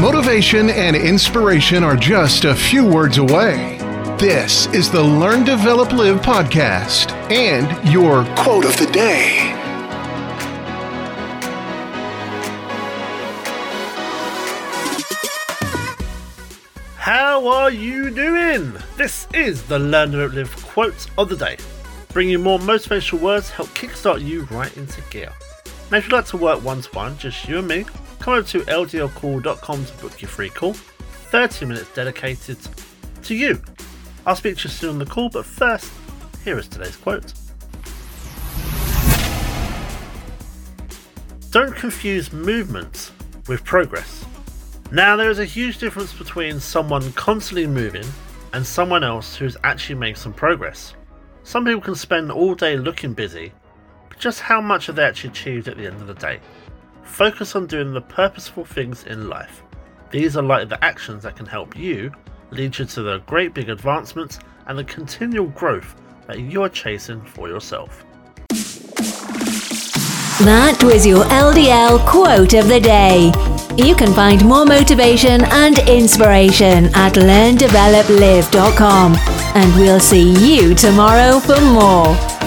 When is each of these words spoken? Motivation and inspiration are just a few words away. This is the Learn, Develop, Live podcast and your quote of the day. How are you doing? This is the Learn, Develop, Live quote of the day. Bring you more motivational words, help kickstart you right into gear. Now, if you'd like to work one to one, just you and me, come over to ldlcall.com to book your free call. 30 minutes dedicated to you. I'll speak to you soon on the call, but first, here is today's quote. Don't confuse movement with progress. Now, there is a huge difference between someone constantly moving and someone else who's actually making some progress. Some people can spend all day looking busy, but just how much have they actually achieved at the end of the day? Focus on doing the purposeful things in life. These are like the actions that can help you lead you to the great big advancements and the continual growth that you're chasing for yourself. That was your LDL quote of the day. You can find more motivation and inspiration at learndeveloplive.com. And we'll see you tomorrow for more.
Motivation 0.00 0.70
and 0.70 0.94
inspiration 0.94 1.82
are 1.82 1.96
just 1.96 2.44
a 2.44 2.54
few 2.54 2.86
words 2.86 3.18
away. 3.18 3.78
This 4.16 4.66
is 4.68 4.92
the 4.92 5.02
Learn, 5.02 5.42
Develop, 5.42 5.90
Live 5.90 6.20
podcast 6.20 7.10
and 7.32 7.66
your 7.92 8.24
quote 8.36 8.64
of 8.64 8.76
the 8.76 8.86
day. 8.92 9.38
How 16.94 17.48
are 17.48 17.72
you 17.72 18.10
doing? 18.10 18.72
This 18.96 19.26
is 19.34 19.64
the 19.64 19.80
Learn, 19.80 20.12
Develop, 20.12 20.34
Live 20.34 20.64
quote 20.64 21.08
of 21.18 21.28
the 21.28 21.36
day. 21.36 21.56
Bring 22.12 22.28
you 22.28 22.38
more 22.38 22.60
motivational 22.60 23.18
words, 23.18 23.50
help 23.50 23.68
kickstart 23.70 24.24
you 24.24 24.42
right 24.52 24.74
into 24.76 25.00
gear. 25.10 25.32
Now, 25.90 25.98
if 25.98 26.04
you'd 26.04 26.12
like 26.12 26.26
to 26.26 26.36
work 26.36 26.62
one 26.62 26.82
to 26.82 26.90
one, 26.90 27.18
just 27.18 27.48
you 27.48 27.58
and 27.58 27.66
me, 27.66 27.84
come 28.18 28.34
over 28.34 28.48
to 28.48 28.60
ldlcall.com 28.60 29.84
to 29.84 29.92
book 29.94 30.20
your 30.20 30.28
free 30.28 30.50
call. 30.50 30.74
30 30.74 31.66
minutes 31.66 31.92
dedicated 31.94 32.58
to 33.22 33.34
you. 33.34 33.60
I'll 34.26 34.36
speak 34.36 34.56
to 34.58 34.64
you 34.64 34.70
soon 34.70 34.90
on 34.90 34.98
the 34.98 35.06
call, 35.06 35.28
but 35.28 35.44
first, 35.44 35.92
here 36.44 36.58
is 36.58 36.68
today's 36.68 36.96
quote. 36.96 37.32
Don't 41.50 41.74
confuse 41.74 42.32
movement 42.32 43.12
with 43.46 43.64
progress. 43.64 44.24
Now, 44.90 45.16
there 45.16 45.30
is 45.30 45.38
a 45.38 45.44
huge 45.44 45.78
difference 45.78 46.12
between 46.12 46.60
someone 46.60 47.12
constantly 47.12 47.66
moving 47.66 48.04
and 48.52 48.66
someone 48.66 49.04
else 49.04 49.36
who's 49.36 49.56
actually 49.64 49.96
making 49.96 50.16
some 50.16 50.32
progress. 50.32 50.94
Some 51.44 51.64
people 51.64 51.80
can 51.80 51.94
spend 51.94 52.30
all 52.30 52.54
day 52.54 52.76
looking 52.76 53.12
busy, 53.14 53.52
but 54.08 54.18
just 54.18 54.40
how 54.40 54.60
much 54.60 54.86
have 54.86 54.96
they 54.96 55.04
actually 55.04 55.30
achieved 55.30 55.68
at 55.68 55.76
the 55.76 55.86
end 55.86 56.00
of 56.00 56.06
the 56.06 56.14
day? 56.14 56.40
Focus 57.08 57.56
on 57.56 57.66
doing 57.66 57.92
the 57.92 58.00
purposeful 58.00 58.64
things 58.64 59.02
in 59.04 59.28
life. 59.28 59.64
These 60.12 60.36
are 60.36 60.42
like 60.42 60.68
the 60.68 60.84
actions 60.84 61.24
that 61.24 61.34
can 61.34 61.46
help 61.46 61.76
you 61.76 62.12
lead 62.52 62.78
you 62.78 62.84
to 62.84 63.02
the 63.02 63.18
great 63.26 63.54
big 63.54 63.68
advancements 63.68 64.38
and 64.66 64.78
the 64.78 64.84
continual 64.84 65.48
growth 65.48 65.96
that 66.28 66.38
you're 66.38 66.68
chasing 66.68 67.20
for 67.22 67.48
yourself. 67.48 68.04
That 70.44 70.80
was 70.84 71.04
your 71.04 71.24
LDL 71.24 72.06
quote 72.06 72.54
of 72.54 72.68
the 72.68 72.78
day. 72.78 73.32
You 73.76 73.96
can 73.96 74.14
find 74.14 74.44
more 74.44 74.64
motivation 74.64 75.42
and 75.46 75.80
inspiration 75.80 76.84
at 76.94 77.14
learndeveloplive.com. 77.14 79.16
And 79.56 79.74
we'll 79.74 79.98
see 79.98 80.30
you 80.46 80.74
tomorrow 80.74 81.40
for 81.40 81.60
more. 81.60 82.37